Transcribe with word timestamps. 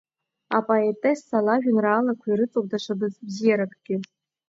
Апоетесса 0.57 1.45
лажәеинраалақәа 1.45 2.27
ирыҵоуп 2.29 2.65
даҽа 2.71 2.93
бзиаракгьы… 3.27 3.95